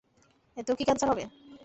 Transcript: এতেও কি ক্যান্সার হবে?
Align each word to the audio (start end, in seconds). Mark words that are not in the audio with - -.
এতেও 0.57 0.75
কি 0.75 0.83
ক্যান্সার 0.83 1.09
হবে? 1.11 1.23